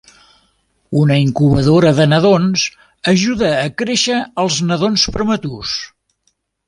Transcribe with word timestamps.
Una 1.01 1.17
incubadora 1.23 1.91
de 1.99 2.07
nadons 2.13 2.63
ajuda 3.13 3.51
a 3.59 3.69
créixer 3.83 4.17
els 4.45 4.59
nadons 4.71 5.05
prematurs. 5.19 5.77